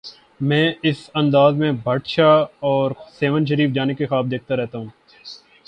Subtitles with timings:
[0.41, 4.89] میں اس انداز میں بھٹ شاہ اور سہون شریف جانے کے خواب دیکھتا رہتا ہوں۔